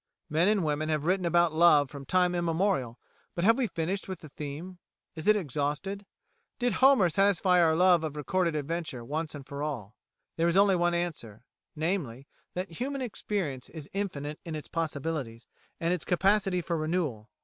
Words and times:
Men 0.31 0.47
and 0.47 0.63
women 0.63 0.89
have 0.89 1.05
written 1.05 1.27
about 1.27 1.53
love 1.53 1.91
from 1.91 2.07
time 2.07 2.33
immemorial, 2.33 2.97
but 3.35 3.43
have 3.43 3.55
we 3.55 3.67
finished 3.67 4.07
with 4.07 4.21
the 4.21 4.29
theme? 4.29 4.79
Is 5.13 5.27
it 5.27 5.35
exhausted? 5.35 6.07
Did 6.57 6.73
Homer 6.73 7.07
satisfy 7.07 7.61
our 7.61 7.75
love 7.75 8.03
of 8.03 8.15
recorded 8.15 8.55
adventure 8.55 9.05
once 9.05 9.35
and 9.35 9.45
for 9.45 9.61
all? 9.61 9.93
There 10.37 10.47
is 10.47 10.57
only 10.57 10.75
one 10.75 10.95
answer 10.95 11.45
namely, 11.75 12.25
that 12.55 12.79
human 12.79 13.03
experience 13.03 13.69
is 13.69 13.91
infinite 13.93 14.39
in 14.43 14.55
its 14.55 14.67
possibilities 14.67 15.45
and 15.79 15.93
its 15.93 16.03
capacity 16.03 16.61
for 16.61 16.77
renewal. 16.77 17.29